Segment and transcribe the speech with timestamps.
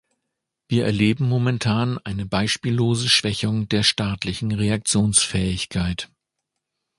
[0.67, 6.09] Wir erleben momentan eine beispiellose Schwächung der staatlichen Reaktionsfähigkeit.